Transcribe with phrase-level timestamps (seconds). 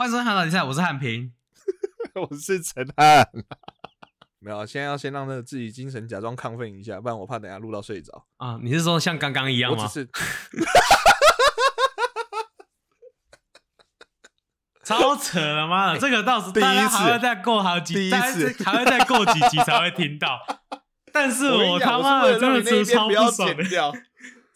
[0.00, 1.30] 欢迎收看《海岛比赛》，我是汉平。
[2.16, 3.28] 我是陈汉。
[4.40, 8.24] 没有啊，现在要先让那个自己精神假装亢奋一下，不然我怕等下录到睡着。
[8.38, 9.82] 啊，你是说像刚刚一样吗？
[9.82, 10.08] 我只是
[14.82, 15.98] 超扯了，妈的！
[15.98, 20.40] 这个到时第一次大家还会再过好几，第一次还会再过几集才会听到。
[21.12, 24.00] 但是我他妈的真的是超不爽的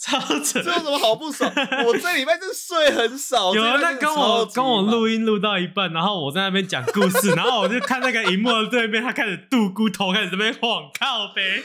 [0.04, 0.70] 超扯这。
[0.70, 1.50] 有什么好不爽？
[1.86, 3.54] 我这礼拜真睡很少。
[3.54, 11.62] 有人在跟我跟我录音录到一半，然后我在那边讲故事， 然后我就看那个荧幕的对面，他开始杜姑头开始这边晃靠呗，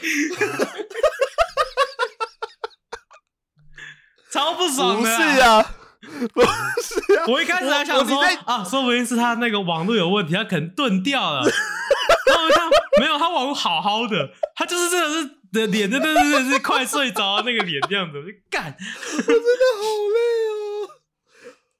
[4.32, 5.74] 超不爽不的、是啊，
[6.32, 6.46] 不是
[7.18, 11.42] 啊，我一开始还想说啊，说不定是他那个网络有问题，他可能顿掉了。
[12.26, 12.70] 然后他
[13.00, 18.74] 没有，他网络好好的，他就是真的是的脸，真的是真的是快睡着的那个脸这样子，我就干。
[18.76, 19.82] 我真的好
[20.14, 20.18] 累
[20.48, 21.00] 哦。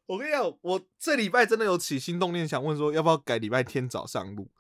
[0.07, 4.51] 我跟你讲，我这礼拜真的有起心动念，想问说要不要改礼拜天早上录，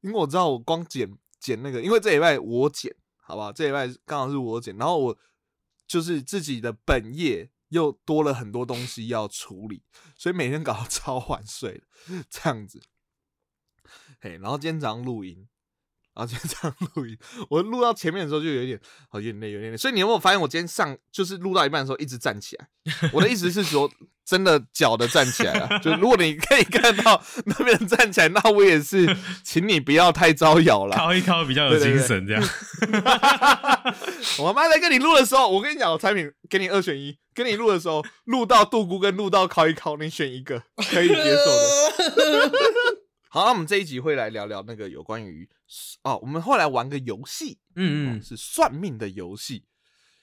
[0.00, 3.52] 因为我知道我光剪剪那个，因为这礼拜我剪，好不好？
[3.52, 5.18] 这礼拜刚好是我剪，然后我
[5.86, 9.82] 就是自己的本业又多了很多东西要处理，
[10.16, 12.80] 所以每天搞到 超晚睡的这样子。
[14.20, 15.46] 嘿，然后今天早上录音，
[16.14, 18.78] 然后今天早上录音，我录到前面的时候就有一点，
[19.10, 19.76] 哦，有点累，有点累。
[19.76, 22.68] 所以你有没有发现，我今天上就是录到一半的时候一直站起来？
[23.12, 23.90] 我的意思是说，
[24.24, 25.78] 真的脚的站起来了。
[25.80, 30.96] 就如果你可以看到那边站起来，那我也是， 请你不要太招摇了。
[30.96, 32.42] 靠一靠比较有精神，这样。
[34.38, 37.16] 我妈在跟你录的时候，我跟你讲，我产品给你二选一。
[37.34, 41.50] 跟你录的时候，录到杜姑跟录到考一考，你选一个可以接受
[42.14, 42.52] 的。
[43.34, 45.50] 好，那我们这一集会来聊聊那个有关于
[46.04, 49.66] 哦，我们后来玩个游戏，嗯嗯，是算命的游戏。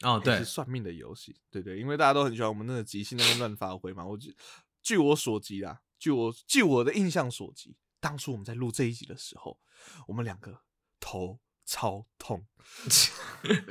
[0.02, 4.06] 哦对是，算命的游戏，对对，因为大家都很喜欢我们那个即兴那边乱发挥嘛。
[4.06, 4.34] 我据
[4.82, 9.60] 据我所及啦，据我据我的印象所及，当初我们在录这一集的时候，
[10.08, 10.61] 我们两个
[11.02, 12.48] 头超痛。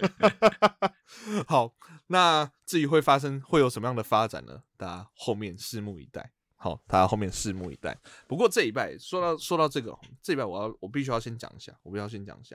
[1.49, 1.75] 好，
[2.09, 4.65] 那至于会发生会有什么样的发展呢？
[4.77, 6.34] 大家后面拭目以待。
[6.62, 7.98] 好，大家后面拭目以待。
[8.28, 12.54] 不过这一拜说到说到这个，这一拜我要我必须要先讲一下，我必须要先讲一下。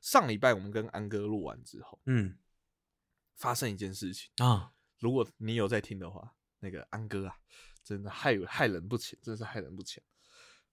[0.00, 2.36] 上礼拜我们跟安哥录完之后，嗯
[3.36, 4.32] 发生一件事情。
[4.38, 7.36] 啊，如果你有在听的话，那个安哥啊，
[7.84, 10.02] 真的害害人不浅，真的是害人不浅。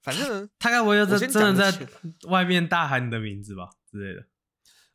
[0.01, 1.87] 反正呢，他该不会在真的在
[2.27, 4.27] 外面大喊你的名字吧之类的？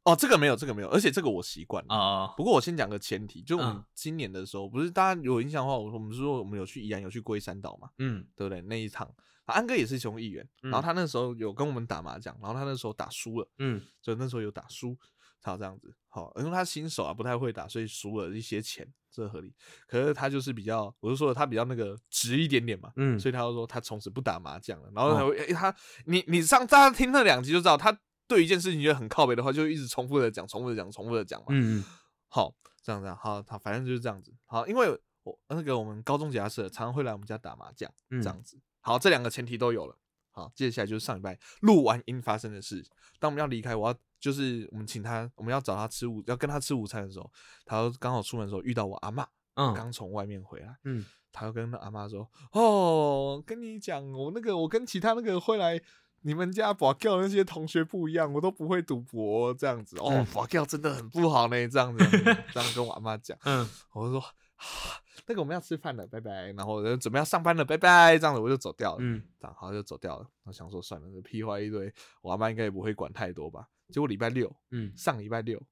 [0.04, 1.94] 哦，这个没有，这个没有，而且这个我习惯了。
[1.94, 8.62] 哦，不过我先讲个前提，就我们嗯今年的时候，不是大家有印象的话，我我们是说我们有去宜兰，有去龟山岛嘛，嗯对不对？
[8.62, 9.06] 那一趟，
[9.44, 14.96] 啊安哥也是其中一员，然后他那时候有跟我们打麻将，然后他那时候打输了，嗯就那时候有打输，
[15.40, 15.94] 才有这样子。
[16.08, 19.52] 好，因为他新手啊，不太会打，所以输了一些钱，这合理。
[19.86, 24.90] 可是他就是比较，我就说他比较那个直一点点嘛，嗯，所以他就说他从此不打麻将了。
[24.94, 25.74] 然后他哦会、诶他
[26.06, 27.96] 你你上大家听那两集就知道，他
[28.28, 31.46] 对一件事情觉得很靠北的话，就一直重复的讲，重复的讲，重复的讲嘛。
[31.48, 31.84] 嗯嗯
[32.28, 34.32] 好，这样这样，好，好，反正就是这样子。
[34.44, 34.90] 好，因为
[35.24, 38.60] 我那个我们高中假社常常会来我们家打麻将，嗯这样子。
[38.80, 39.98] 好，这两个前提都有了。
[40.30, 42.84] 好，接下来就是上礼拜录完音发生的事。
[43.18, 47.28] 当我们要离开，我要就是我们请他，我们要找他吃午，要跟他吃午餐的时候，
[47.64, 55.80] 他刚好出门的时候遇到我阿妈，嗯刚从外面回来，嗯他又跟那阿妈说：“哦，跟你讲，我那个我跟其他那个会来
[56.22, 59.96] 你们家保教那些同学不一样，我都不会赌博这样子。
[59.98, 62.04] 哦嗯，保教真的很不好呢，这样子，
[62.52, 63.36] 这样跟我阿妈讲。
[63.44, 64.20] 嗯我就说。
[64.20, 64.26] 啊
[65.28, 66.50] 那个我们要吃饭了，拜拜。
[66.52, 68.18] 然后我就准备要上班了，拜拜。
[68.18, 70.26] 这样子我就走掉了，嗯然后就走掉了。
[70.44, 71.92] 我想说算了，这屁话一堆，
[72.22, 73.68] 我阿妈应该也不会管太多吧。
[73.90, 75.62] 结果礼拜六，嗯上礼拜六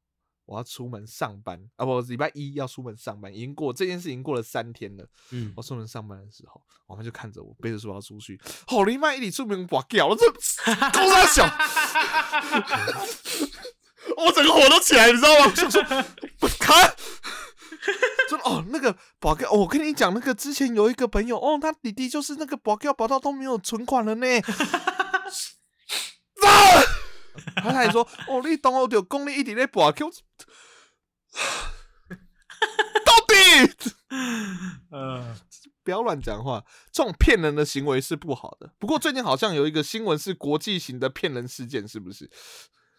[0.46, 5.06] 我要出门上班啊，不，礼拜一要出门上班，已经过这件事已经过了三天了。
[5.30, 10.30] 嗯我出门上班的时候，我妈就看着我背着书包出去，好你妈一里出门我掉了，这
[10.92, 11.44] 公差小，
[14.16, 15.46] 我整个火都起来，你知道吗？
[15.46, 15.82] 我想说，
[16.38, 16.94] 不看。
[18.28, 24.26] 说哦，那个保镖、哦，我跟你讲，那个之前有一个朋友，哦，他弟弟就是那个保镖，保到都没有存款了呢。
[26.42, 26.82] 啊！
[27.56, 30.10] 他还说，哦，你懂我就讲你一直在保镖，
[33.04, 33.34] 到底。
[34.90, 35.36] 呃
[35.86, 38.72] 不要乱讲话，这种骗人的行为是不好的。
[38.76, 42.28] 不过最近好像有一个新闻是国际型的骗人事件，是不是？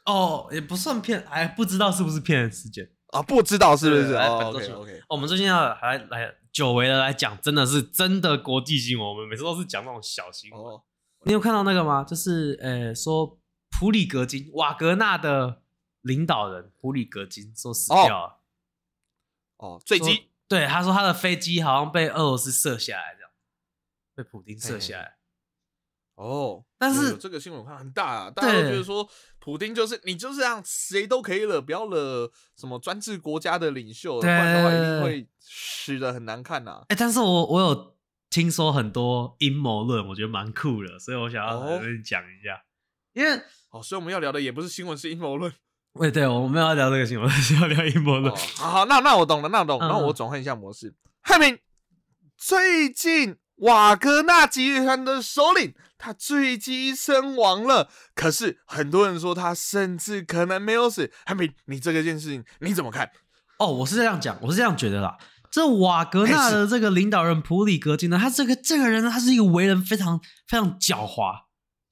[0.05, 2.89] 哦，也不算骗，哎不知道是不是骗人事件。
[3.07, 9.05] 啊，不知道是不是？OK OK，我们最近要来来久违的来讲，真的是真的国际新闻。
[9.05, 10.61] 我们每次都是讲那种小新闻。
[10.61, 10.81] 哦，
[11.25, 12.05] 你有看到那个吗？
[12.05, 13.37] 就是呃，说
[13.77, 15.61] 普里格金瓦格纳的
[16.07, 18.39] 领导人普里格金说死掉了。
[19.57, 23.31] 哦，坠说机，对，他说他的飞机好像被俄罗斯射下来，这样
[24.15, 25.18] 被普丁射下来。
[26.15, 29.07] 哦，但是有有这个新闻我看很大啊，大家都对觉得说
[29.38, 37.98] 普丁就是你就是让谁都可以惹，不要惹什么专制国家的领袖，不对然的话一定会死的很难看呐、哎、但是我我有
[38.30, 42.63] 听说很多阴谋论，我觉得蛮酷的，所以我想要哦跟你讲一下。
[43.13, 43.31] 因为，
[43.69, 45.51] 哦，所以我们要聊的也不是新闻，是阴谋论。
[45.99, 48.31] 喂，对我们要聊这个新闻， 是要聊阴谋论。
[48.31, 49.79] 哦，好好，那那我懂了，那我懂。
[49.79, 50.94] 嗯然后我转换一下模式。
[51.21, 51.57] 汉明，
[52.38, 61.11] 最近瓦格纳集团的首领他坠机身亡了，可是很多人说他甚至可能没有死。
[61.25, 63.09] 汉明，你这个件事情你怎么看？
[63.57, 65.17] 哦，我是这样讲，我是这样觉得啦。
[65.49, 71.46] 这瓦格纳的这个领导人普里格金呢，他这个这个人呢，他是一个为人非常非常狡猾，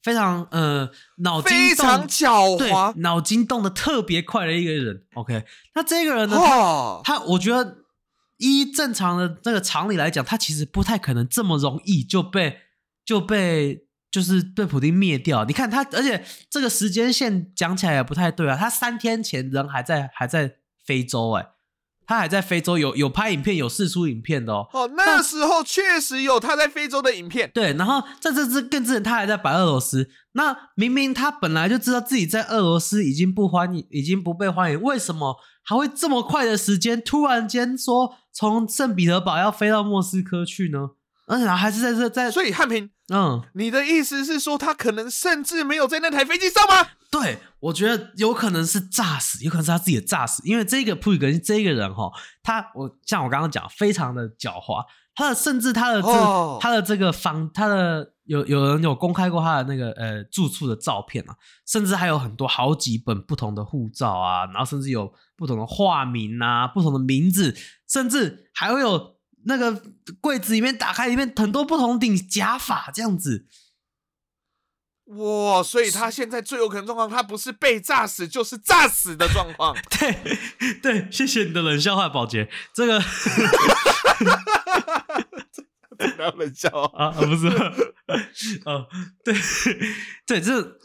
[0.05, 0.87] 非常呃
[1.17, 5.03] 脑筋非动常狡对猾脑筋动得特别快的一个人。
[5.15, 5.43] OK，
[5.73, 7.77] 那这个人呢，哦，他我觉得
[8.37, 12.59] 依正常的这个常理来讲，他其实不太可能这么容易就被
[13.03, 15.43] 就被就是被普丁灭掉。
[15.45, 18.55] 你看他，而且这个时间线讲起来也不太对啊。
[18.55, 21.47] 他三天前人还在还在非洲、欸，
[22.07, 24.67] 他还在非洲有有拍影片有试出影片的哦。
[24.73, 27.49] 哦，那时候确实有他在非洲的影片。
[27.53, 30.09] 对，然后在这之更之前，他还在白俄罗斯。
[30.33, 40.89] 那明明他本来就知道自己在俄罗斯已经不欢迎，已经不被欢迎，为什么还会这么快的时间突然间说从圣彼得堡要飞到莫斯科去呢？
[41.25, 46.89] 而且还是在这在所以汉平，嗯，你的意思是说他可能甚至没有在那台飞机上吗？
[47.09, 52.11] 对，我觉得有可能是诈死，有可能是他自己的诈死，因为这个普里格金这个人哈，
[52.43, 54.85] 他我像我刚刚讲，非常的狡猾，
[55.15, 56.59] 他的甚至他的这、哦。
[56.61, 61.35] 他的这个房，他的有有人有公开过他的那个呃住处的照片啊，
[61.65, 67.55] 甚至还有很多好几本不同的护照啊，然后甚至有不同的化名啊，不同的名字，
[67.87, 69.14] 甚至还会有
[69.45, 69.81] 那个
[70.21, 73.47] 柜子里面打开里面很多不同顶假发这样子。
[75.05, 79.75] 哇，所以他现在最有可能状况，他不是被炸死，就是炸死的状况。
[79.99, 82.49] 对对，谢谢你的冷笑话，宝洁。
[82.73, 82.99] 这个
[86.15, 87.05] 不要冷笑话。
[87.05, 87.47] 啊啊不是，
[88.65, 88.87] 哦
[89.23, 89.35] 对
[90.25, 90.79] 对，这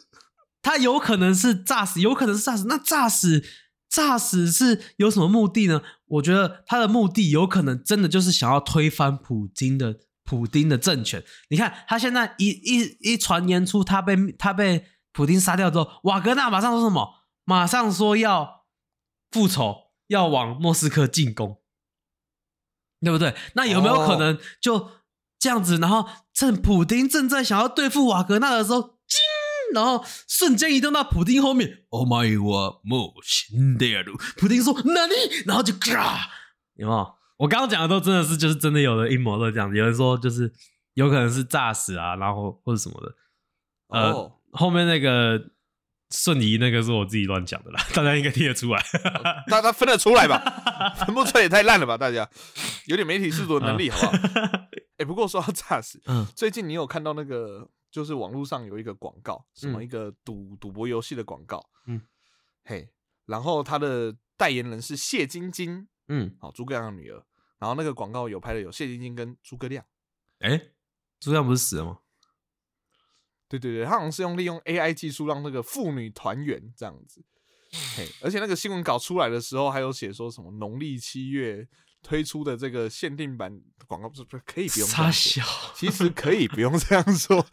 [0.61, 2.67] 他有可能是炸死，有可能是炸死。
[2.67, 3.43] 那炸死
[3.89, 5.81] 炸死是有什么目的呢？
[6.11, 11.25] 我觉得他的目的有可能真的就是想要推翻普京的普丁的政权。
[11.49, 17.27] 你看他现在一一一传言出他被他被普丁杀掉之后，瓦格纳马上说什么？
[17.45, 18.67] 马上说要
[19.31, 21.57] 复仇，要往莫斯科进攻。
[23.03, 23.35] 对不对？
[23.55, 24.91] 那有没有可能就
[25.39, 25.79] 这样子？
[25.79, 28.99] 然后趁普丁正在想要对付瓦格纳的时候，惊，
[29.73, 31.85] 然后瞬间移动到普丁后面。
[31.91, 34.17] Oh my god，莫辛德鲁！
[34.37, 35.15] 普丁说哪里？
[35.47, 36.19] 然后就嘎，
[36.75, 37.15] 有没有？
[37.39, 39.77] 我刚刚讲的都真的是就是真的有的阴谋论这样子。
[39.77, 40.53] 有人说就是
[40.95, 43.15] 有可能是炸死啊，然后或者什么的。
[43.89, 45.41] 呃，哦后面那个
[46.11, 48.85] 瞬移那个是我自己乱讲的啦， 大家应该听得出来。
[49.49, 50.39] 大家分得出来吧？
[51.07, 51.97] 分不出来也太烂了吧？
[51.97, 52.29] 大家
[52.87, 54.25] 有点媒体制作能力，好不好？
[54.99, 62.01] 哎、不过说到炸死，嗯最近你有看到那个，就是网络上有一个广告，什么嗯一个赌赌博游戏的广告，嗯，
[62.65, 62.89] 嘿，
[63.27, 67.25] 然后他的代言人是谢晶晶，嗯，好，诸葛亮的女儿。
[67.59, 69.85] 然后那个广告有拍的有谢晶晶跟诸葛亮，
[70.39, 70.71] 哎，
[71.19, 71.99] 朱亮不是死了吗？
[73.49, 77.25] 对对对，他好像是用利用 AI 技术让那个父女团圆这样子。
[77.97, 81.69] 嘿，而且那个新闻稿出来的时候，还有写说什么农历七月
[82.03, 87.47] 推出的这个限定版广告，不是可以不用这傻样说小，其实可以不用这样说。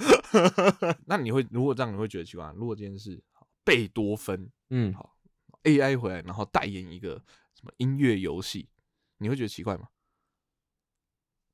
[1.05, 2.51] 那你会如果这样，你会觉得奇怪？
[2.55, 3.21] 如果今天是
[3.63, 5.15] 贝多芬嗯，好
[5.63, 7.21] AI 回来，然后代言一个
[7.53, 8.69] 什么音乐游戏，
[9.17, 9.87] 你会觉得奇怪吗？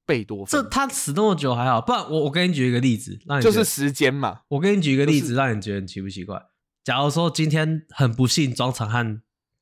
[0.06, 4.42] 贝多芬这，他死那么久还好，不然我我给你举一个例子，让你就是时间嘛。
[4.50, 6.46] 我给你举一个例子，就是让你觉得很奇不奇怪？
[6.84, 9.22] 假如说今天很不幸庄长汉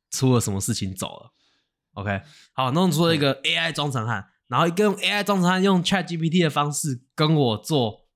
[0.09, 1.31] 出了什么事情走了
[1.93, 2.21] ，OK，
[2.53, 8.07] 好，弄出了一个 AI 装成汉，然后一个用 AI 装成汉用 Chat GPT 的方式跟我做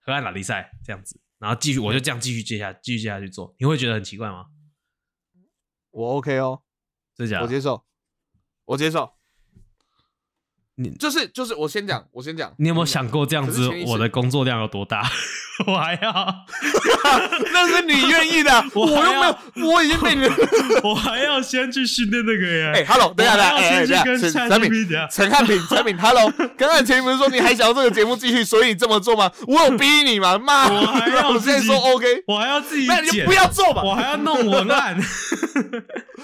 [0.00, 4.46] 河岸拉力赛这样子，然后继续我就这样继续接下继续接下去做，你会觉得很奇怪吗？
[5.90, 6.62] 我 OK 哦，
[7.16, 7.44] 真的假的？
[7.44, 7.84] 我接受，
[8.64, 9.17] 我接受。
[10.80, 12.52] 你就是就是，我先讲，我先讲。
[12.56, 15.02] 你有没有想过这样子我的工作量有多大？
[15.66, 16.12] 我还要
[17.52, 20.22] 那是你愿意的， 我我又没有，我已经被你。
[20.84, 22.74] 我还要先去训练那个 AI。
[22.76, 29.28] 哎，Hello，等一下，哎，等一下，陈 GPT 啊陈汉平，产品，Hello，刚才前面不是说你还想要这个节目继续，所以你这么做吗？
[29.48, 30.38] 我有逼你吗？
[30.38, 34.96] 妈，我还要自己我现在说 OK，我还要自己那你就不要做吧，我还要弄文案。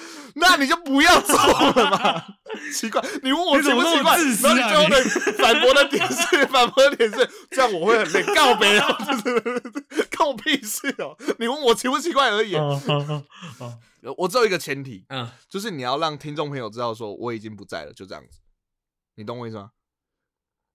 [0.37, 2.25] 那你就不要做了嘛。
[2.75, 3.03] 奇怪？
[3.23, 4.17] 你问我怎么奇不奇怪？
[4.17, 8.99] 自私啊然后你最后的反驳的点是， 反驳的点是，这样我会很累，告别啊，
[10.17, 11.17] 告我屁事哦！
[11.39, 12.55] 你问我奇不奇怪而已。
[14.19, 18.39] 我只有一个前提，嗯，就是你要让听众朋友知道说我已经不在了，就这样子。
[19.17, 19.71] 你懂我意思吗？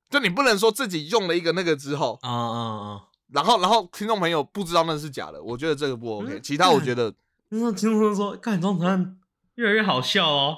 [0.10, 3.02] 就你不能说自己用了一个那个之后，啊啊啊！
[3.32, 6.34] 然后然后听众朋友不知道那是假的，我觉得这个不 OK。
[6.34, 7.14] 嗯其他我觉得那
[7.58, 9.18] 时候听众说，看庄成
[9.56, 10.58] 越来越好笑哦。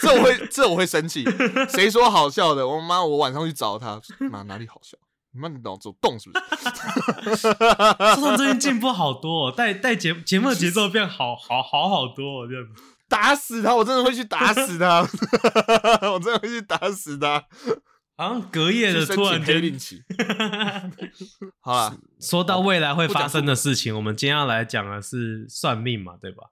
[0.00, 1.24] 这我会这我会生气。
[1.68, 2.66] 谁说好笑的？
[2.66, 4.00] 我妈我晚上去找他，
[4.30, 4.96] 妈哪里好笑？
[5.32, 6.38] 你妈你脑子有洞是不
[7.36, 7.52] 是？
[8.16, 12.82] 庄成最近进步好多、哦，带带节节目的节奏变好好好好多、哦，这样子。
[13.08, 13.74] 打死他！
[13.74, 15.00] 我真的会去打死他！
[16.12, 17.42] 我真的会去打死他！
[18.18, 20.02] 好像隔夜的突然间黑令旗。
[21.62, 26.48] 好了，说到未来会发生的事情，我们今天要来讲的是算命嘛，对吧？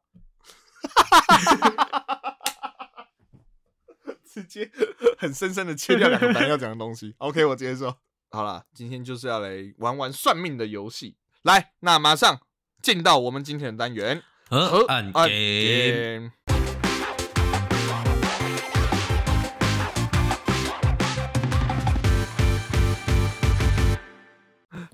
[4.32, 4.70] 直接
[5.18, 7.16] 很深深的切掉两个本来要讲的东西。
[7.18, 7.96] OK，我接受。
[8.30, 11.16] 好了，今天就是要来玩玩算命的游戏。
[11.42, 12.40] 来，那马上
[12.80, 16.30] 进到我们今天的单元河岸岸 game，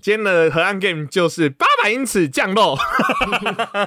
[0.02, 2.76] 今天的河岸 game 就是八百英尺降落。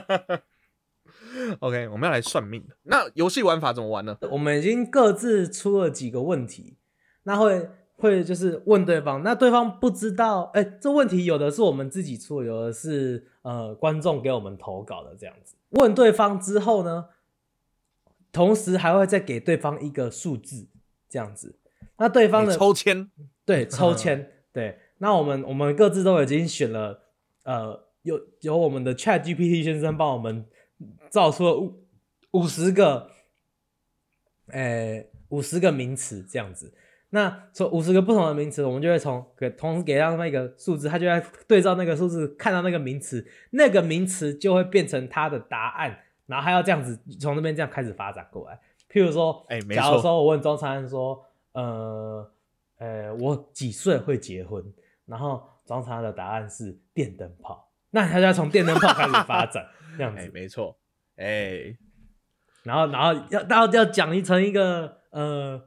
[1.59, 2.77] OK，我们要来算命的。
[2.83, 4.17] 那游戏玩法怎么玩呢？
[4.31, 6.77] 我们已经各自出了几个问题，
[7.23, 15.57] 那会会就是问对方，那对方不知道，哎、这问题有的是我们自己出的，有的是呃观众给我们投稿的这样子。
[15.71, 17.07] 问对方之后呢，
[18.31, 20.69] 同时还会再给对方一个数字，
[21.09, 21.59] 这样子。
[21.97, 23.11] 那对方的抽签，
[23.45, 24.79] 对，抽签，对。
[24.97, 27.01] 那我们我们各自都已经选了，
[27.43, 30.45] 呃，有有我们的 Chat GPT 先生帮我们
[31.09, 31.85] 造出了五
[32.31, 33.09] 五十个，
[34.47, 36.73] 呃，五十个名词这样子。
[37.09, 48.59] 那从五十个不同的名词，我们就会从给同时给他们一个数字，他就会对照那个数字，看到那个名词，那个名词就会变成他的答案，然后还要这样子从那边这样开始发展过来。
[48.91, 51.23] 譬如说，哎没假如说我问中餐说，
[51.53, 52.29] 呃，
[52.79, 54.61] 呃，我几岁会结婚？
[55.05, 59.65] 然后庄长的答案是电灯泡，那他就要从电灯泡开始发展，
[59.97, 60.77] 这样 哎，子，没错，
[61.17, 61.75] 哎，
[62.63, 65.61] 然后然后要要要讲一成一个呃，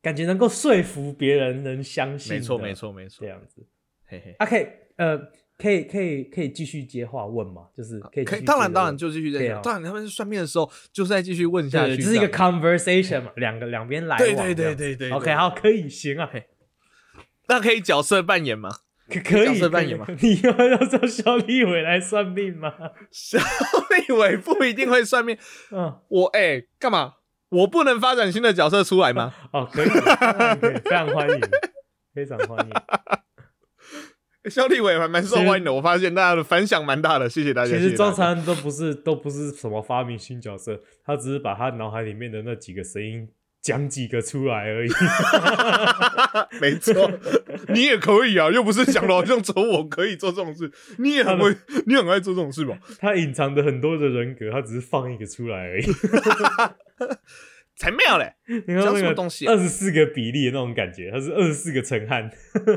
[0.00, 3.66] 感觉能够说服别人能相信，没错，没，错，没错这，样子。
[4.06, 4.34] 嘿嘿。
[4.38, 4.66] 啊，可以
[4.96, 5.18] 呃，
[5.58, 7.68] 可以可以可以继续接话问吗？
[7.76, 9.48] 就是可以继可以，当然当然就继续再讲。
[9.48, 11.96] 对啊当然他们算命的时候，就是在继续问下去。
[11.96, 16.28] 这是一个 conversation 嘛，两个两边来往对对对 OK，好，可以行啊，
[17.48, 18.70] 那可以角色扮演吗？
[19.08, 22.72] 可以角色扮演吗你要要叫肖立伟来算命吗？
[23.10, 25.36] 小立伟不一定会算命。
[25.70, 25.98] 嗯。
[26.08, 27.14] 我哎，干嘛？
[27.48, 29.32] 我不能发展新的角色出来吗？
[29.52, 31.40] 哦，可以，可以，非常欢迎，
[32.14, 32.72] 非常欢迎。
[34.50, 37.72] 肖立伟还蛮受欢迎的，我发现大家的反响蛮大的，谢谢大家。
[37.76, 43.28] 其实庄谢谢大家长都不是都不是什么发明新角色，他只是把他脑海里面的那几个声音
[43.68, 44.90] 讲几个出来而已。
[46.60, 47.10] 没错，
[47.68, 51.54] 你也可以啊，又不是讲的好像只有我可以做这种事， 你也很会，
[51.86, 52.78] 你很爱做这种事吧？
[52.98, 55.84] 他隐藏的很多的人格，他只是放一个出来而已。
[57.76, 58.34] 才妙嘞！
[58.48, 62.28] 讲什么你看那个东西啊二十四个比例的那种感觉，他是二十四个陈汉，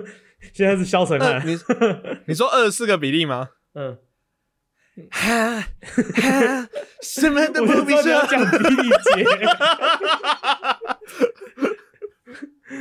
[0.53, 1.39] 现在是肖陈汉。
[1.39, 1.57] 呃你
[2.27, 3.49] 你说二十四个比例吗？
[3.73, 3.97] 嗯，
[5.09, 6.67] 哈哈，
[7.01, 8.25] 什么都不必说。
[8.27, 9.25] 讲比利姐。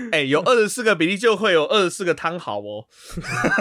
[0.12, 2.86] 哎、有二十四个比例，就会有二十四个汤好哦。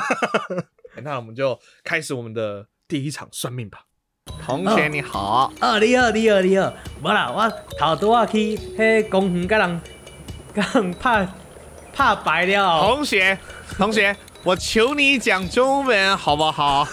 [1.04, 3.86] 那我们就开始我们的第一场算命吧。
[4.46, 6.72] 同学你好，二，你好，你好，你好。
[7.02, 7.50] 无啦，我
[7.80, 9.82] 头拄啊去迄公园，甲人
[10.54, 11.28] 甲人拍
[11.94, 13.40] 拍牌了，同学，
[13.76, 16.88] 同学，我求你讲中文好不好？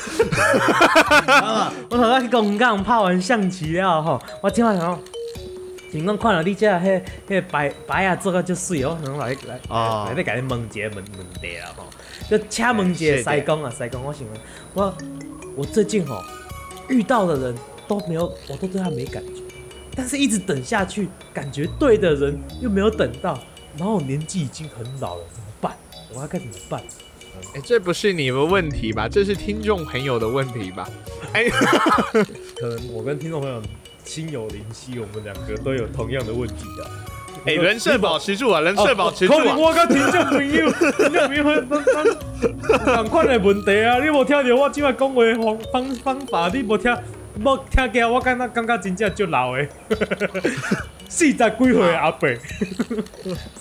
[1.29, 5.01] 啊 我头拄去公园，甲人拍完象棋了吼，我今晚想讲，
[5.93, 11.85] 想讲看到你遮迄迄牌牌啊做啊足水哦，我想来来哦来来，甲你问一个问问题啦吼，
[12.29, 14.41] 就请问一个哎师公啊，师公，我想问，
[14.75, 14.95] 我
[15.59, 16.21] 我最近吼
[16.89, 17.55] 遇到的人
[17.87, 19.43] 都没有，我都对他没感觉。
[19.95, 23.39] 但是一直等下去，感觉对的人又没有等到，
[23.79, 25.73] 然后我年纪已经很老了，怎么办？
[26.13, 26.83] 我要该怎么办？
[27.55, 29.09] 哎、这不是你的问题吧？
[29.09, 30.89] 这是听众朋友的问题吧？
[31.33, 31.49] 哎、
[32.59, 33.63] 可能我跟听众朋友
[34.05, 36.85] 心有灵犀，我们两个都有同样的问题啊。
[37.45, 39.57] 哎、人设保持住啊，人设保持住啊！
[39.57, 44.03] 我跟听众朋友，听众朋友会同款的问题啊！
[44.03, 46.93] 你无听到我今晚讲话方方方法，你无听，
[47.45, 49.69] 我听起来我感觉感觉真正就老诶，
[51.09, 52.29] 四十几岁阿伯。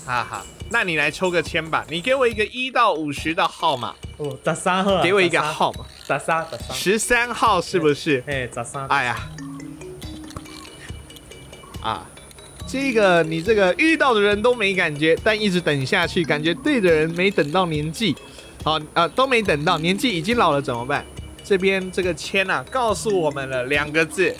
[0.05, 8.24] 哈哈，那你来抽个签吧，你给我一个一到五十的号码，哦，十三号啊，给我一个号码，十三，十三，十三号是不是？
[8.27, 9.29] 哎，十三，哎呀，
[11.82, 12.08] 啊，
[12.65, 18.15] 这个你这个遇到的人都没感觉，但一直等下去，感觉对的人没等到年纪，
[18.63, 21.05] 好啊都没等到年纪已经老了怎么办？
[21.46, 24.36] 这边这个签啊，告诉我们了两个字：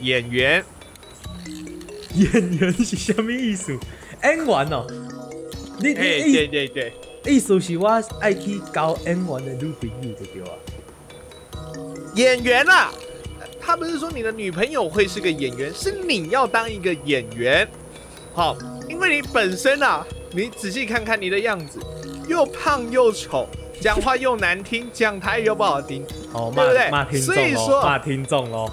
[0.00, 0.64] 演员。
[2.14, 3.76] 演员是什么意思？
[4.22, 4.86] 演员哦，
[5.80, 6.92] 你哎，你对对对，
[7.26, 7.88] 意意思是我
[8.20, 10.50] 爱去交演员的女朋友就对啊。
[12.14, 12.92] 演员啊，
[13.60, 17.68] 他不是说你的女朋友会是个演员，是你要当一个演员。
[18.32, 18.56] 好，
[18.88, 21.80] 因为你本身啊，你仔细看看你的样子，
[22.28, 23.48] 又胖又丑，
[23.80, 26.04] 讲话又难听，讲台语又不好听。
[26.32, 28.72] 哦，对不对骂骂听众哦，所以说骂听众哦，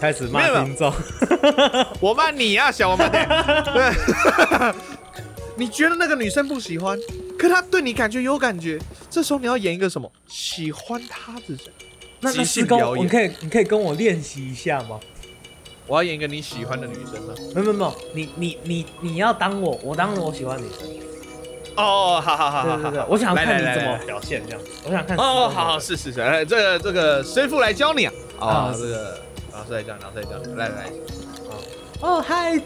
[0.00, 0.92] 开始骂听众。
[2.00, 3.28] 我骂你啊，小王八蛋！
[3.74, 4.74] 对，
[5.56, 6.98] 你觉得那个女生不喜欢，
[7.38, 8.78] 可她对你感觉有感觉，
[9.10, 10.10] 这时候你要演一个什么？
[10.26, 11.58] 喜欢她的人。
[12.20, 14.98] 那即那施工，兴表演你可以你可以跟我练习一下吗？
[15.86, 17.34] 我要演一个你喜欢的女生呢。
[17.54, 20.86] 没有没有没有，你你你你要当我，我当我喜欢女生。
[21.78, 22.76] 哦，好好好好
[23.08, 24.60] 我想来看你怎么表现这样。
[24.60, 24.66] 子。
[24.84, 29.20] 我想看哦，好好是是是，哎，这个这个师傅来教你啊，啊啊，这个
[29.52, 30.30] 老师来教你，老师来教。
[30.44, 30.90] 你，来来来，
[32.00, 32.60] 哦嗨，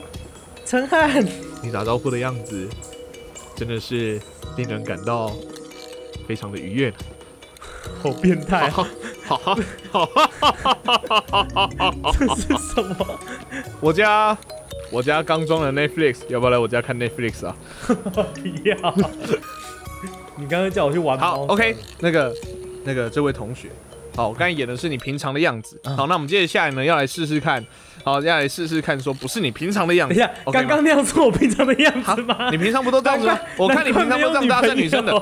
[0.64, 1.22] 陈汉，
[1.62, 2.66] 你打招呼的样子，
[3.54, 4.18] 真的是
[4.56, 5.30] 令人感到
[6.26, 6.90] 非常的愉悦。
[8.02, 8.86] 好变态，好
[9.26, 9.54] 好好
[9.90, 10.22] 好好，
[12.12, 12.96] 这是什么？
[13.80, 14.36] 我家
[14.92, 17.56] 我家刚装了 Netflix，要不要来我家看 Netflix 啊？
[17.88, 18.94] 不要！
[20.36, 22.34] 你刚刚叫我去玩好，OK，那个
[22.84, 23.68] 那个这位同学，
[24.14, 27.64] 好，我刚才演的是你平常的样子，嗯好，那我们接下来呢要来试试看，
[28.04, 30.14] 好，要来试试看，说不是你平常的样子。
[30.14, 32.50] 等一下，刚刚那样是我平常的样好子吗？
[32.50, 33.38] 你平常不都这样子吗？
[33.56, 35.12] 我看你平常都这样搭讪女生的，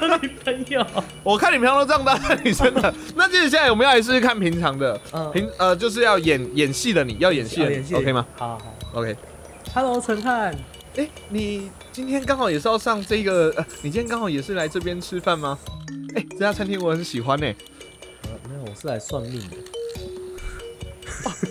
[0.00, 0.86] 没有女朋友。
[1.22, 2.94] 我看你平常都这样搭讪女生的。
[3.14, 8.74] 那接下来我们要来试试看平常的，嗯平呃就是要演演戏的你，要演戏的你，OK 吗好好。
[8.94, 9.14] ？OK。
[9.74, 10.54] Hello，陈汉。
[10.96, 15.58] 哎，你今天刚好也是要上这个，呃，你今天刚好也是来这边吃饭吗？
[16.14, 17.46] 哎，这家餐厅我很喜欢呢。
[18.24, 19.56] 呃，没有，我是来算命的。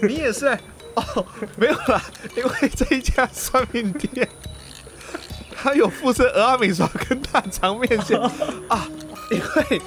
[0.07, 0.61] 你也是哎？
[0.93, 1.25] 哦，
[1.57, 1.99] 没有啦，
[2.37, 4.29] 因为这一家算命店，
[5.51, 8.15] 它有附设鹅阿米刷跟大肠面线
[8.69, 8.87] 啊。
[9.31, 9.81] 因为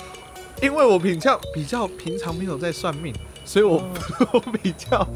[0.61, 3.89] 因为我比较比较平常没有在算命，所以我、
[4.35, 5.07] 我比较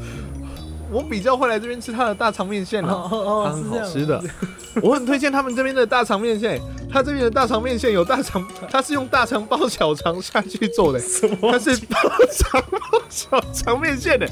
[0.93, 2.93] 我比较会来这边吃他的大肠面线哦了。
[2.93, 4.23] 哦哦，它很是好吃的，
[4.83, 6.61] 我很推荐他们这边的大肠面线。
[6.91, 11.51] 他这边的大肠面线有大肠， 他是用大肠包小肠下去做的，什么？
[11.51, 11.99] 它是包
[12.31, 14.29] 肠包小肠面线的，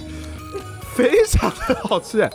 [0.94, 2.30] 非常的好吃哎。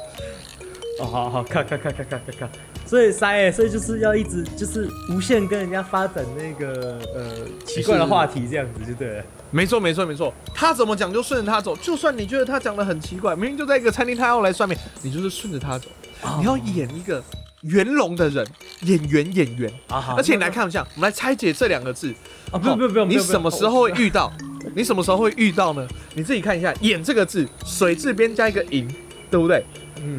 [0.99, 2.51] 哦，好好看看看看看看看。
[2.85, 7.31] 所以塞欸，所以就是要一直就是无限跟人家发展那个呃
[7.65, 9.25] 奇怪的话题，这样子就对了。
[9.51, 15.87] 没错没错没错，他怎么讲就顺着他走，就算你觉得他讲的很奇怪，明明就在一个餐厅，他要来算命，你就是顺着他走，
[16.23, 17.23] 哦你要演一个
[17.63, 18.47] 圆融的人，
[18.83, 19.73] 演员演员。
[19.89, 22.13] 啊好而且你来看一下，我们来拆解这两个字。
[22.51, 24.33] 啊，不用不用不用，你什么时候会遇到？
[24.75, 25.87] 你什么时候会遇到呢？
[26.15, 28.87] 你自己看一下，演这个字，水字边加一个寅，
[29.31, 29.65] 对不对？
[30.03, 30.17] 嗯，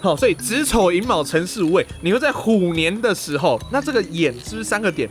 [0.00, 5.08] 好，所以子丑寅卯辰巳午未，你会在虎年的时候，那这个演是不是三个点？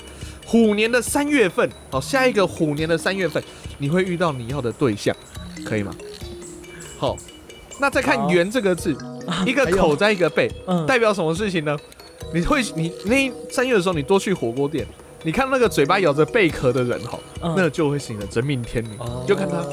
[0.50, 3.44] 虎年的三月份，好，下一个虎年的三月份，
[3.78, 5.16] 你会遇到你要的对象，
[5.64, 5.96] 可以吗？
[6.98, 7.16] 好，
[7.80, 8.98] 那再看好元这个字，
[9.46, 11.78] 一个口在一个背，嗯代表什么事情呢？
[12.34, 14.88] 你会，你那三月的时候，你多去火锅店，
[15.22, 18.90] 你看那个嘴巴咬着贝壳的人哈，嗯那就会是你的真命天女。
[18.98, 19.64] 哦就看他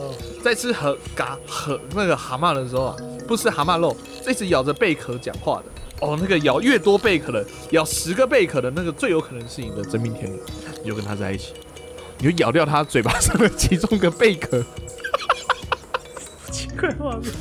[0.45, 3.97] 在吃河嘎河那个蛤蟆的时候啊，不吃蛤蟆肉，
[4.29, 5.65] 一直咬着贝壳讲话的。
[6.01, 10.39] 哦，那个咬越多贝壳的，咬十个贝壳的那个最有可能是你的真命天女，
[10.83, 11.53] 你就跟他在一起，
[12.19, 14.63] 你就咬掉他嘴巴上的其中一个贝壳。
[16.53, 17.31] 奇怪画面。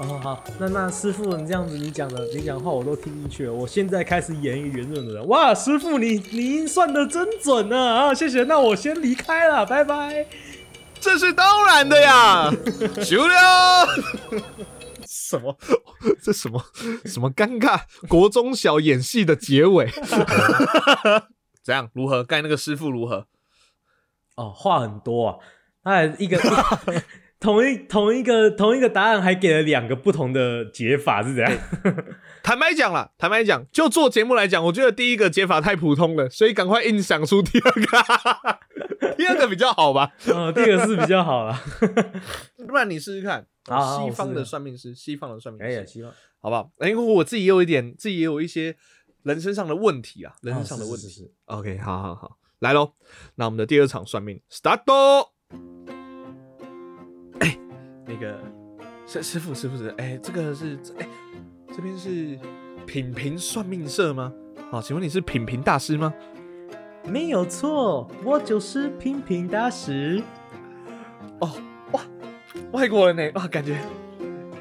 [0.00, 3.52] 哦好，那那师傅，你这样子，你讲的，你讲话我都听进去了。
[3.52, 5.26] 我现在开始演一个圆润的人。
[5.26, 8.06] 哇，师傅，你你算的真准啊！
[8.06, 8.44] 啊，谢谢。
[8.44, 10.24] 那我先离开了，拜拜。
[11.00, 12.48] 这是当然的呀，
[13.02, 13.34] 修了。
[15.28, 15.58] 什么？
[16.22, 16.62] 这什么
[17.04, 17.82] 什么尴尬？
[18.08, 19.90] 国中小演戏的结尾，
[21.62, 21.90] 怎样？
[21.92, 22.24] 如何？
[22.24, 23.26] 盖那个师傅如何？
[24.36, 25.38] 哦，话很多啊，
[25.82, 26.38] 他还一个
[27.40, 31.52] 同一同一个同一个答案，还给了两个不同的解法，是怎样？
[32.42, 38.58] 坦白讲啦，坦白讲，就做节目来讲，我觉得第一个解法太普通了，所以赶快硬想出第二个。
[39.16, 40.12] 第二个比较好吧？
[40.26, 41.54] 嗯，第二个是比较好了。
[42.66, 46.70] 不然你试试看，西方的算命师，西方的算命师，希望好不好？
[46.80, 48.76] 因为我自己也有一点，自己也有一些
[49.22, 51.02] 人身上的问题啊，人身上的问题。
[51.02, 52.94] 是是是 OK，好好好，来喽。
[53.36, 54.82] 那我们的第二场算命，start
[58.08, 58.38] 那个
[59.06, 61.06] 师师傅，师傅是哎、这个是哎、
[61.76, 62.38] 这边是
[62.86, 64.32] 品评算命社吗？
[64.70, 66.12] 好，请问你是品评大师吗？
[67.04, 70.22] 没有错，我就是品评大师。
[71.40, 71.52] 哦，
[71.92, 72.00] 哇，
[72.72, 73.30] 外国人呢？
[73.34, 73.78] 哇，感觉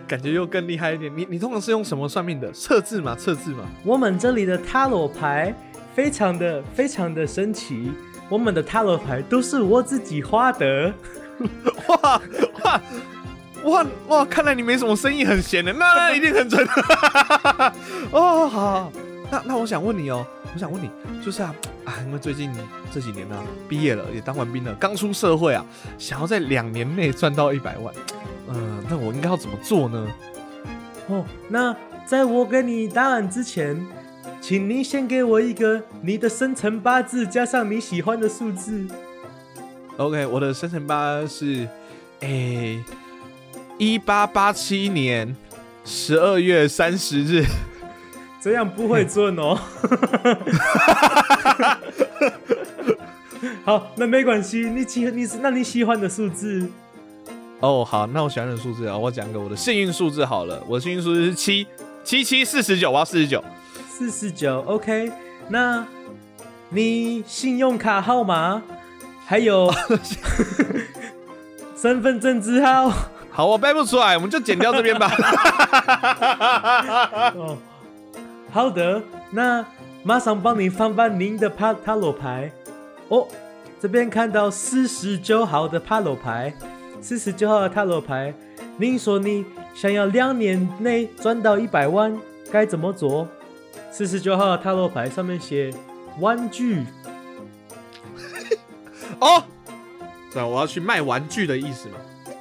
[0.07, 1.11] 感觉又更厉害一点。
[1.15, 2.51] 你你通常是用什么算命的？
[2.51, 3.15] 测字嘛？
[3.15, 3.65] 测字嘛？
[3.83, 5.53] 我们这里的塔罗牌
[5.95, 7.91] 非常的非常的神奇，
[8.29, 10.93] 我们的塔罗牌都是我自己画的。
[11.87, 12.21] 哇
[12.63, 12.81] 哇
[13.67, 14.25] 哇哇！
[14.25, 16.65] 看来你没什么生意，很闲的，那那一定很准。
[18.11, 18.91] 哦，好好，
[19.29, 20.89] 那那我想问你哦，我想问你，
[21.23, 21.53] 就是啊
[21.83, 22.51] 啊，因为最近
[22.91, 25.65] 这几年呢、毕业了，也当完兵了，刚出社会啊，
[25.97, 27.93] 想要在两年内赚到一百万，
[28.49, 30.07] 嗯、那我应该要怎么做呢？
[31.07, 31.75] 哦，那
[32.05, 33.85] 在我给你答案之前，
[34.39, 38.87] 请你先给我一个你的生辰八字加上你喜欢的数字。
[39.97, 41.67] OK，我的生辰八是，
[42.21, 42.83] 诶，
[43.77, 45.35] 一八八七年
[45.85, 47.45] 十二月三十日。
[48.39, 49.59] 这样不会准哦。
[53.65, 56.69] 好，那没关系，你喜你是那你喜欢的数字
[57.59, 61.67] 哦，好，那我喜欢的数字啊，我讲个我的幸运数字好了，我的幸运数字是七
[62.03, 63.43] 七七四十九，我要四十九。
[63.89, 65.11] 四十九，OK？
[65.49, 65.85] 那
[66.69, 68.61] 你信用卡号码
[69.25, 69.73] 还有
[71.75, 72.93] 身份证字号
[73.37, 75.11] 好，我掰不出来，我们就剪掉这边吧。
[77.37, 77.55] 哦。
[78.51, 79.63] 好的，那
[80.01, 82.51] 马上帮你翻翻您的帕塔罗牌
[83.09, 83.27] 哦。
[83.79, 86.51] 这边看到四十九号的塔罗牌，
[86.99, 88.33] 四十九号的塔罗牌，
[88.77, 89.45] 您说你
[89.75, 92.19] 想要两年内赚到一百万，
[92.51, 93.27] 该怎么做？
[93.91, 95.71] 四十九号的塔罗牌上面写
[96.19, 96.83] 玩具，
[99.21, 99.43] 哦，
[100.33, 101.97] 对，我要去卖玩具的意思嘛。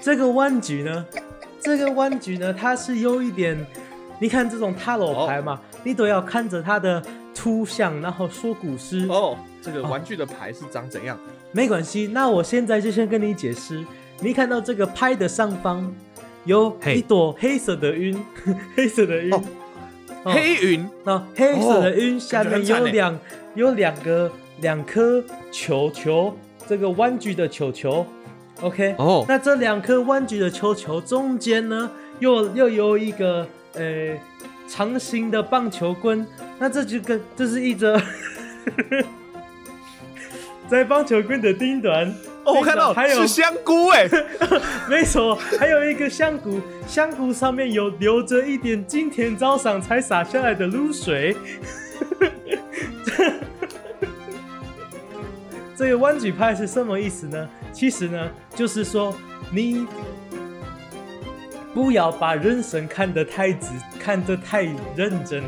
[0.06, 1.04] 这个玩具呢，
[1.58, 3.58] 这个玩具呢，它是有一点，
[4.20, 7.02] 你看这种塔罗牌嘛，你都要看着它的
[7.34, 9.04] 图像，然后说古诗。
[9.08, 11.18] 哦，这个玩具的牌是长怎样？
[11.50, 13.84] 没关系，那我现在就先跟你解释。
[14.20, 15.92] 你看到这个牌的上方
[16.44, 18.16] 有一朵黑色的 云，
[18.76, 19.34] 黑色的云。
[19.34, 19.42] 哦
[20.22, 23.18] 哦黑云那黑色的云哦下面有两
[23.56, 26.32] 有两个两颗球球，
[26.68, 28.06] 这个玩具的球球
[28.60, 28.94] ，OK。
[28.98, 31.90] 哦那这两颗弯曲的球球中间呢，
[32.20, 34.18] 又又有一个呃
[34.68, 36.26] 长形的棒球棍，
[36.58, 38.00] 那这就跟这是一则
[40.68, 42.12] 在棒球棍的顶端。
[42.44, 44.08] 哦，我看到还有是香菇哎，
[44.88, 51.36] 没错，还有一个香菇，香菇上面有留着一点今天早上才洒下来的露水。
[55.76, 57.48] 这个弯举派是什么意思呢？
[57.76, 59.14] 其实呢，就是说
[59.50, 59.86] 你
[61.74, 63.68] 不要把人生看得太直，
[64.00, 64.62] 看得太
[64.96, 65.44] 认真，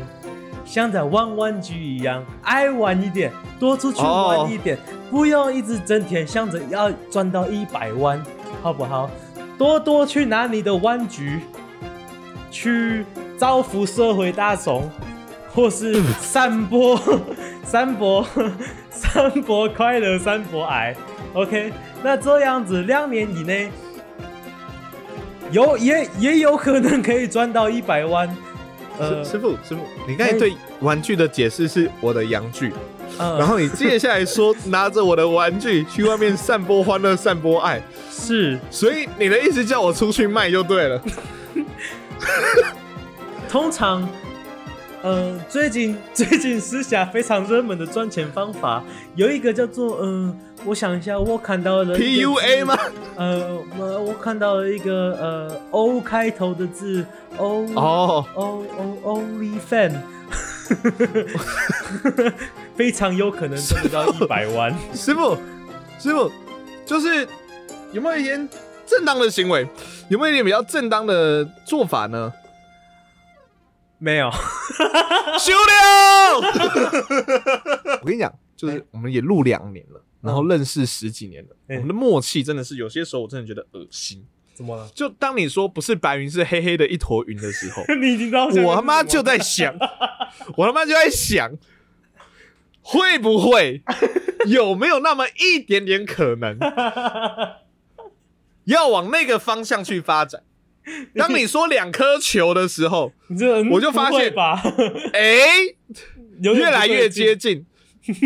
[0.63, 4.77] 像在玩玩具一样，爱玩一点，多出去玩一点，
[5.09, 8.23] 不要一直整天想着要赚到一百万，
[8.61, 9.09] 好不好？
[9.57, 11.39] 多多去拿你的玩具
[12.51, 13.03] 去
[13.39, 14.87] 造福社会大众，
[15.51, 16.95] 或是散播
[17.65, 18.23] 散播
[18.91, 20.95] 散播快乐，散播爱。
[21.39, 21.71] OK，
[22.03, 23.71] 那这样子两年以内，
[25.51, 28.27] 有也也有可能可以赚到一百万。
[28.97, 32.73] 呃师师傅师傅，你刚才对玩具的解释是我的阳具，
[33.17, 41.01] 呃然后你接下来说拿着我的玩具 去外面散播欢乐、散播爱，是所以你的意思叫我出去卖就对了。
[43.47, 44.05] 通常，
[45.01, 48.83] 呃，最近最近私下非常热门的赚钱方法，
[49.15, 52.77] 有一个叫做嗯、呃，我想一下，我看到了 PUA 吗？
[53.15, 57.05] 呃，我我看到了一个呃 O 开头的字
[57.37, 59.93] ，O 哦 O O Only Fan，
[62.75, 64.73] 非常有可能赚得到一百万。
[64.93, 65.37] 师傅，
[65.97, 66.29] 师傅，
[66.85, 67.25] 就是
[67.93, 68.49] 有没有一点
[68.85, 69.65] 正当的行为？
[70.09, 72.33] 有没有一点比较正当的做法呢？
[73.99, 74.31] 没有，
[75.39, 76.39] 修了！
[78.01, 84.25] 我跟你讲，就是我们也录两年了，然后认识十几年了，哎我们的默契真的是有些时候我真的觉得恶心。
[84.53, 84.89] 怎么了？
[84.93, 89.73] 就当你说不是白云是黑黑的一坨云的时候， 你已经知道我他妈就在想，
[90.57, 91.51] 我他妈就在想，
[92.81, 93.81] 会不会
[94.47, 96.57] 有没有那么一点点可能
[98.65, 100.43] 要往那个方向去发展？
[101.15, 104.61] 当你说两颗球的时候，你这我就发现不会吧，
[105.13, 105.21] 哎、
[106.41, 107.65] 有点越来越接近。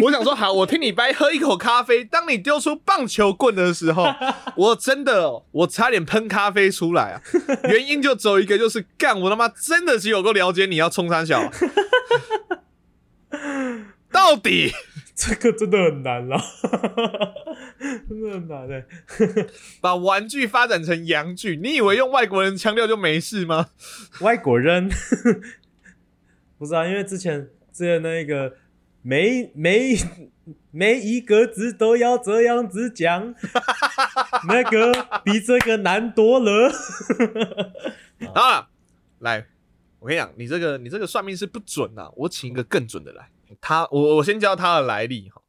[0.01, 2.05] 我想说，好，我听你掰，喝一口咖啡。
[2.05, 4.05] 当你丢出棒球棍的时候，
[4.55, 7.21] 我真的哦，我差点喷咖啡出来啊！
[7.67, 11.51] 原因就只有一个，就是干我他妈真的是有够了解你要冲三小啊，
[14.09, 14.71] 到底
[15.15, 16.41] 这个真的很难啦，
[18.09, 18.85] 真的很难哎。
[19.79, 23.69] 把玩具发展成洋剧，你以为用外国人腔调就没事吗？
[24.21, 24.89] 外国人
[26.57, 28.55] 不是啊，因为之前之前那个
[29.03, 29.95] 每每
[30.71, 33.35] 每一个字都要这样子讲，
[34.47, 34.91] 那个
[35.23, 36.71] 比这个难多了。
[38.33, 38.69] 啊，
[39.19, 39.45] 来，
[39.99, 43.29] 我跟你讲，你这个你这个算命是不准啊，我请一个更准的来。
[43.65, 45.41] 他，我我先教他的来历哈，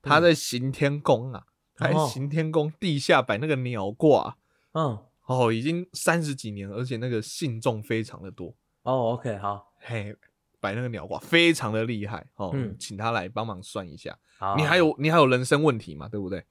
[0.00, 1.44] 他在行天宫啊，
[1.76, 2.08] 他在哦。
[2.08, 4.38] 行天宫地下摆那个鸟挂，
[4.72, 8.54] 嗯，哦，已经三十几年了，而且那个信众非常的多，
[8.84, 10.16] 哦，OK，好，嘿，
[10.60, 14.16] 摆那个鸟挂非常的厉害哦，嗯请他来帮忙算一下。
[14.38, 16.42] 好，你还有你还有人生问题嘛，对不对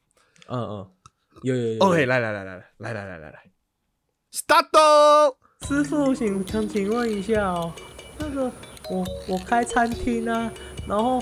[0.48, 0.92] 嗯嗯，
[1.42, 3.52] 有有有？OK，来来来来来来来来来来
[4.32, 5.36] ，start。
[5.68, 7.74] 师傅，请想请问一下哦，
[8.20, 8.52] 那个
[8.92, 10.54] 我我开餐厅啊，
[10.88, 11.22] 然后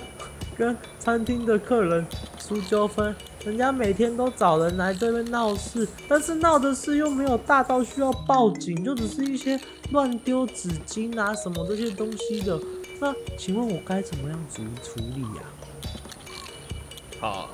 [0.57, 2.05] 跟餐厅的客人
[2.39, 9.59] 出纠纷，人家每天都找人来这边闹事，但是闹的事又没有大到需要报警，就只是一些
[9.91, 12.59] 乱丢纸巾啊什么这些东西的。
[12.99, 15.43] 那请问我该怎么样处处理呀、
[17.19, 17.49] 好，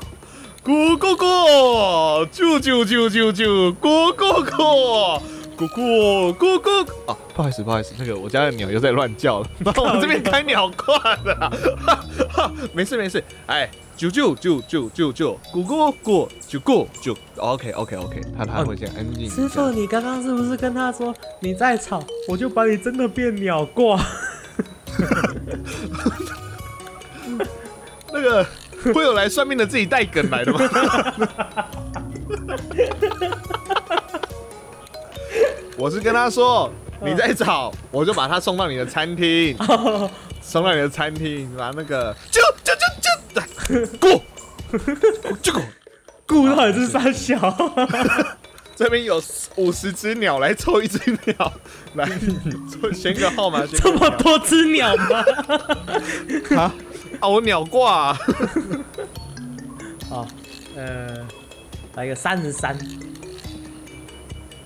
[0.63, 5.19] 咕咕咕，啾啾啾啾啾，咕咕咕，
[5.67, 6.91] 咕咕咕咕。
[7.07, 9.47] 哦，不好意思，不好意思，那个我家的鸟又在乱叫了。
[9.65, 11.51] 然后我们这边开鸟挂的啦，
[12.73, 13.23] 没事没事。
[13.47, 17.15] 哎，啾啾啾啾啾啾，咕咕咕，啾咕啾。
[17.37, 19.29] OK OK OK，他他会先安静。
[19.29, 23.99] 师傅，你刚刚是不是跟他说你再吵，我就把你真的变鸟挂？
[28.13, 28.45] 那个
[28.93, 30.59] 会有来算命的自己带梗来的吗？
[35.77, 39.57] 我是跟他说，你再找，我就把他送到你的餐厅，
[40.41, 44.23] 送到你的餐厅，把那个就就就就过，
[45.41, 45.61] 就过。
[46.27, 47.35] 顾到底是三小？
[48.73, 49.21] 这边有
[49.57, 51.53] 五十只鸟，来凑一只鸟，
[51.95, 52.07] 来
[52.69, 55.25] 凑选个号码，选这么多只鸟吗？
[56.55, 56.73] 啊
[57.19, 57.27] 啊！
[57.27, 58.19] 我鸟挂、啊，
[60.09, 60.27] 好，
[60.77, 61.27] 呃，
[61.95, 62.77] 来个三十三，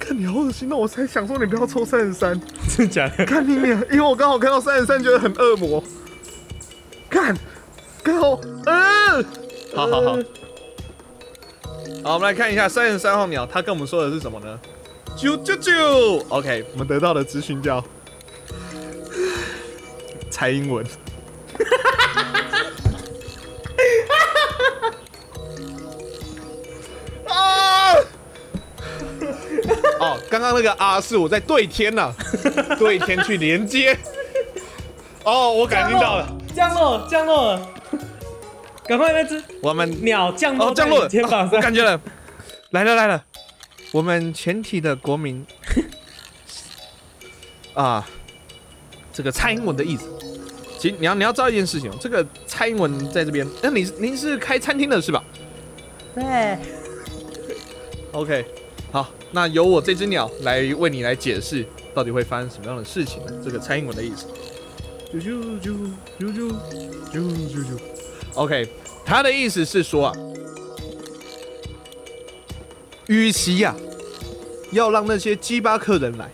[0.08, 0.76] 看你好恶心哦！
[0.76, 2.40] 我才想说你不要抽三十三。
[2.70, 3.26] 真假的？
[3.26, 5.84] 看你脸，因为我刚好看到三十三，觉得很恶魔。
[7.10, 7.36] 看，
[8.04, 9.26] 刚好，嗯，
[9.74, 10.18] 好好好，
[12.04, 14.60] 好，我们来看一下三十三号鸟，它跟我们说的是什么呢？
[15.18, 17.84] 啾啾啾，OK，我们得到的资讯叫
[20.30, 20.86] 蔡英文。
[30.00, 32.14] 哦，刚刚那个啊是我在对天呐、
[32.78, 33.98] 对天去连接。
[35.24, 37.70] 哦，我感应到了，降落，降落了，
[38.86, 41.62] 赶快那只我们鸟降落哦降落了，在你肩膀哦我上。
[41.62, 42.00] 感觉了，
[42.72, 43.24] 来了来了，
[43.92, 45.44] 我们全体的国民
[47.74, 48.08] 啊，
[49.12, 50.08] 这个蔡英文的意思。
[50.78, 55.24] 其实你要你要知道一件事情哦，这个蔡英文在这边，那您您是开餐厅的是吧
[56.14, 56.24] 对
[58.12, 58.55] ，？OK，好，
[59.36, 63.34] 那由我这只鸟来为你来解释，到底会发生什么样的事情呢？
[63.44, 64.28] 这个蔡英文的意思。
[65.12, 65.76] 啾啾啾
[66.18, 66.56] 啾啾
[67.12, 67.20] 啾
[67.50, 67.78] 啾啾。
[68.36, 68.66] OK，
[69.06, 70.14] 他的意思是说啊，
[73.08, 73.76] 与其呀、
[74.72, 76.32] 要让那些鸡巴客人来，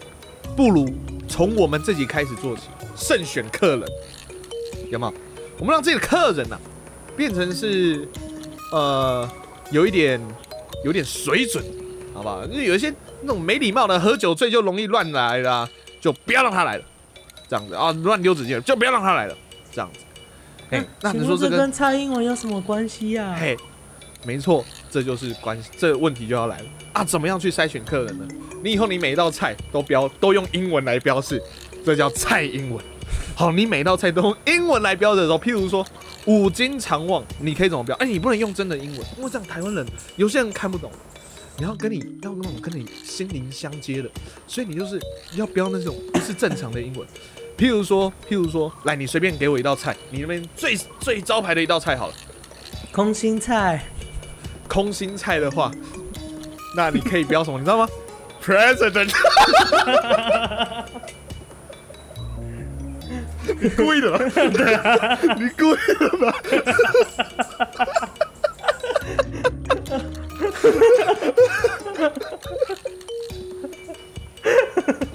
[0.56, 0.88] 不如
[1.28, 3.84] 从我们自己开始做起，慎选客人，
[4.92, 5.14] 有没有？
[5.58, 6.56] 我们让这个客人呐、
[7.18, 8.08] 变成是
[8.72, 9.28] 呃
[9.72, 10.22] 有一点
[10.86, 11.66] 有点水准，
[12.14, 12.46] 好不好？
[12.46, 15.70] 就是有一些那种没礼貌的，喝酒醉就容易乱来啦、啊，
[16.00, 16.84] 就不要让他来了，
[17.48, 19.36] 这样子啊，乱丢纸巾就不要让他来了，
[19.72, 20.00] 这样子。
[20.72, 23.58] 哎，那你说这跟蔡英文有什么关系呀、嘿，
[24.26, 27.04] 没错，这就是关系，这问题就要来了啊！
[27.04, 28.26] 怎么样去筛选客人呢？
[28.64, 31.42] 你以后你每一道菜都标都用英文来标示，
[31.86, 32.84] 这叫蔡英文。
[33.36, 35.86] 好，你每道菜都用英文来标的时候，譬如说
[36.26, 37.96] 五金常旺，你可以怎么标？
[37.98, 40.92] 哎，你不能用真的英文，因为这样台湾人有些人看不懂。
[41.62, 44.10] 你要跟你要那种跟你心灵相接的，
[44.48, 45.00] 所以你就是
[45.36, 47.08] 要标那种不是正常的英文。
[47.56, 52.14] 譬如说，譬如说，来，你随便给我一道菜，你那边最最招牌的一道菜好了，
[52.92, 53.86] 空心菜，
[54.68, 55.72] 空心菜的话，
[56.76, 57.60] 那你可以标什么？
[57.60, 57.88] 你知道吗？
[58.44, 59.14] President。
[63.62, 64.20] 你故意的吧？
[65.38, 66.34] 你故意的吧？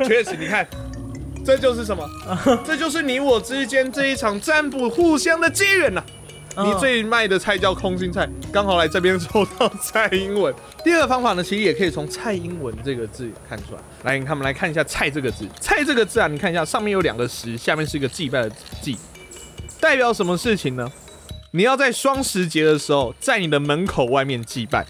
[0.06, 0.66] 确实，你看，
[1.44, 2.08] 这就是什么？
[2.64, 6.02] 这就是你我之间这一场占卜互相的机缘呐、
[6.56, 10.54] 你嗯最卖的菜叫空心菜，刚好来这边抽到蔡英文。
[10.84, 13.80] 第二个方法呢，其实也可以从蔡英文这个字看出来。
[14.04, 15.46] 来，你看，我们来看一下“蔡”这个字。
[15.60, 18.96] “蔡”这个字啊，你看一下，上面有两个十，下面是一个祭拜的“祭”，
[19.80, 20.90] 代表什么事情呢？
[21.52, 24.86] 你要在双十节的时候，在你的门口外面祭拜。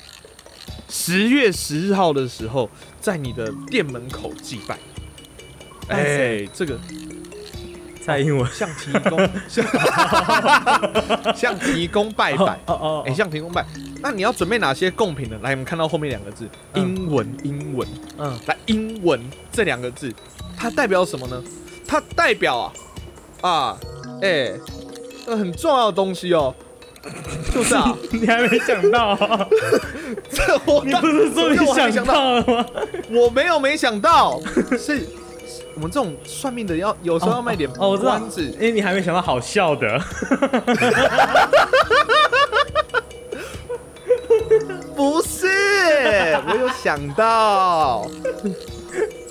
[0.89, 2.69] 十月十日号的时候，
[3.01, 4.79] 在你的店门口祭拜。
[5.89, 6.79] 哎，这个
[8.05, 9.65] 蔡英文，像提供，像
[11.35, 12.59] 像提供拜拜。
[12.67, 13.65] 哦哦哎、像提供拜，
[14.01, 15.39] 那你要准备哪些贡品呢？
[15.43, 16.83] 来，我们看到后面两个字，嗯。
[16.83, 19.21] 英文，英文，嗯，来，英文
[19.53, 20.13] 这两个字，
[20.57, 21.43] 它代表什么呢？
[21.87, 22.73] 它代表啊，
[23.49, 23.79] 啊，
[24.23, 24.53] 哎、
[25.27, 26.55] 呃很重要的东西哦，
[27.55, 29.49] 就是啊， 你还没想到啊，
[30.31, 31.57] 这我你不是说你
[31.93, 32.67] 想到了吗？
[33.11, 34.41] 我没有没想到，
[34.73, 35.07] 是是
[35.75, 38.11] 我们这种算命的要有时候要卖点哦，我知道。
[38.11, 39.99] 关子，因为你还没想到好笑的，
[44.97, 45.47] 不是，
[46.49, 48.07] 我有想到。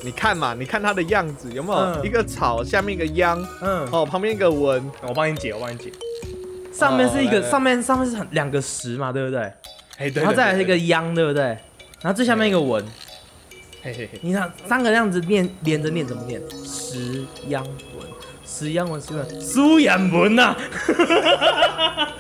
[0.04, 2.00] 你看嘛，你看它的样子有没有、嗯。
[2.06, 5.92] 一个草，下面一个秧，嗯，哦，旁边一个文，我帮你解，我帮你解。
[6.78, 9.42] 上面是一个，上面上面是很两个十嘛，对不对？
[9.98, 11.44] 哎，对然后再来是一个央，对不对？
[12.02, 12.84] 然后最下面一个文，
[13.82, 16.42] 嘿嘿嘿，你看三个这样子念连着念怎么念？
[16.66, 17.74] 十央文，
[18.46, 20.56] 十央文，是不是，苏阳文呐、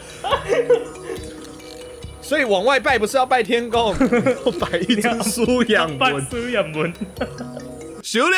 [2.22, 6.91] 所以往外拜不是要拜天公， 要摆一张苏养拜文，苏阳文，
[8.02, 8.36] 修了。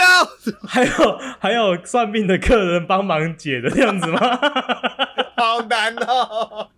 [0.68, 4.20] 还有还有算命的客人帮忙解的这样子吗？
[5.38, 6.70] 好难哦。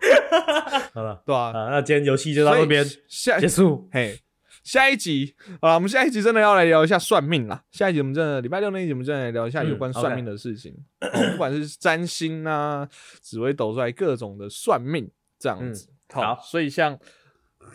[0.94, 3.88] 好了，对啊，啊，那今天游戏就到这边下结束。
[3.92, 4.18] 嘿，
[4.64, 7.62] 下一集啊，我们下一集真的要来聊一下算命啦。
[7.70, 12.88] 下一集我们真的礼拜六那一集，我们真的来聊一下有关嗯算命的事情，哦不管是占星啊、
[13.20, 15.90] 紫微斗数，各种的算命这样子。
[15.90, 16.98] 嗯好所以像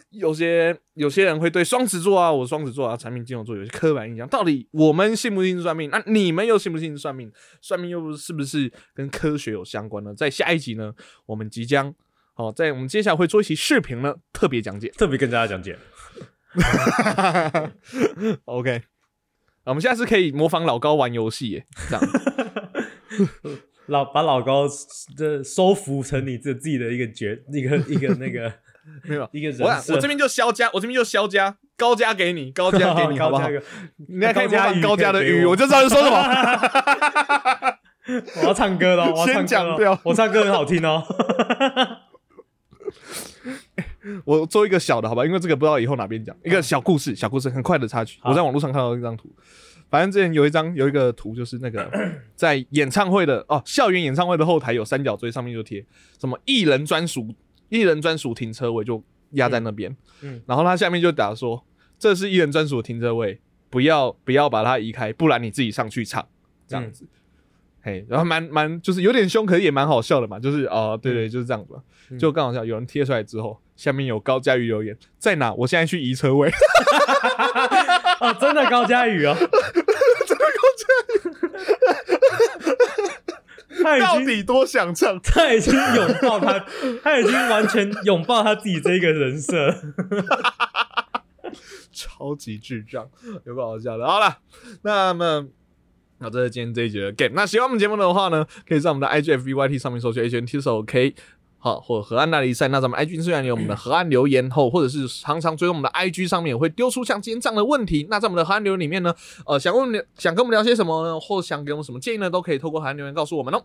[0.09, 4.27] 有些有些人会对双子座啊，我双子座啊，产品金牛座有些刻板印象。
[4.27, 5.89] 到底我们信不信算命？
[5.89, 7.31] 那你们又信不信算命？
[7.61, 10.13] 算命又不是不是跟科学有相关呢？
[10.13, 10.93] 在下一集呢，
[11.25, 11.93] 我们即将。
[12.33, 14.89] 好，在我们接下来会做一期视频呢，特别讲解。
[14.89, 15.77] 特别跟大家讲解
[18.45, 18.81] ，OK，
[19.65, 22.03] 我们下次可以模仿老高玩游戏耶，这样
[23.87, 24.67] 老把老高
[25.15, 28.51] 这收服成你自自己的一个角一个一个那个
[29.03, 29.27] 没有。
[29.31, 29.93] 一个人我设。
[29.93, 33.49] 我这边就肖家，我这边就肖家，高家给你，高家给你， 好不好
[33.97, 37.77] 你还可以模仿高家的语，高加语我就知道你说什么。
[38.41, 41.03] 我要唱歌了，我要先唱歌讲掉了，我唱歌很好听哦。
[44.23, 45.25] 我做一个小的，好吧？
[45.25, 48.19] 因为这个不知道以后哪边讲，一个小故事，小故事，很快的插曲。
[48.23, 49.27] 我在网络上看到一张图，
[49.89, 51.89] 反正之前有一张有一个图，就是那个
[52.35, 55.83] 在演唱会的哦，校园演唱会的后台有三角锥，上面就贴
[56.19, 57.33] 什么艺人专属
[57.69, 59.95] 艺人专属停车位，就压在那边。
[60.45, 61.63] 然后他下面就打说，
[61.97, 66.27] 这是一人专属停车位，不要不要把它移开，不然你自己上去唱
[66.67, 67.05] 这样子。
[67.81, 71.81] 嘿，然后蛮蛮就是有点凶，可是也蛮好笑的嘛，就是哦，对对，就是这样子嘛。
[72.09, 75.53] 嗯就刚好笑，有人贴出来之后，下面有高佳宇留言，在哪？
[75.53, 76.49] 我现在去移车位。
[78.21, 83.04] 哦，真的高佳宇哦， 真的高佳宇，
[83.85, 85.19] 他已经到底多想唱？
[85.21, 86.59] 他已经拥抱他，
[87.03, 89.71] 他已经完全拥抱他自己这个人设。
[91.91, 93.07] 超级智障，
[93.45, 94.05] 有个好笑的。
[94.05, 94.39] 好了，
[94.81, 95.47] 那么。
[96.17, 97.33] 好这是今天这一节的 game。
[97.35, 101.13] 那喜欢我们节目的话呢，可以在我们的 IG、FB、YT 上面搜索 HNT 手 OK，
[101.65, 102.67] 好，或河岸大力赛。
[102.67, 108.05] 那咱们 IG 虽然有我们的 河岸留言后，或者是常常追踪我们的 IG 上面也会丢出像今天这样的问题。
[108.07, 109.11] 那在我们的河岸留言里面呢，
[109.47, 113.63] 呃，想问想跟我们聊些什么呢，或想给我们什么建议呢，都可以透过河岸留言告诉我们哦。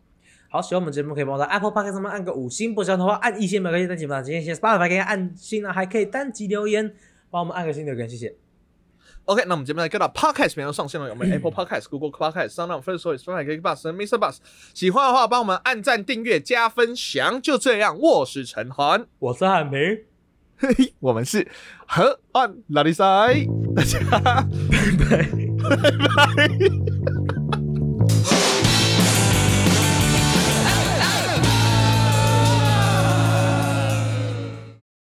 [0.49, 6.95] 好，喜欢我们节目可以帮我在 Apple Podcast 上面按个五星，不喜欢的话按一星，没关系，单击不打今天先 Spotify 可以按星啊，还可以单击留言，
[7.31, 8.35] 帮我们按个星留言，谢谢。
[9.31, 14.19] OK，那我们节目在各大 Podcast 平台上线了，有我们 Apple Podcast、Google Podcast、Sound、First Story、Spotify、k Bus 和 Mr.
[14.19, 14.39] Bus。
[14.75, 17.41] 喜欢的话，帮我们按赞、订阅、加分享。
[17.41, 19.79] 就这样，我是陈涵，我是汉平，
[20.59, 21.47] 嘿嘿，我们是
[21.87, 24.43] 河岸拉力赛，大家拜拜
[25.63, 25.77] 拜
[26.17, 26.49] 拜。